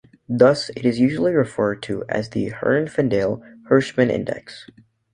Thus, 0.27 0.69
it 0.71 0.83
is 0.83 0.99
usually 0.99 1.31
referred 1.33 1.83
to 1.83 2.03
as 2.09 2.29
the 2.29 2.49
Herfindahl-Hirschman 2.49 4.09
index. 4.09 4.67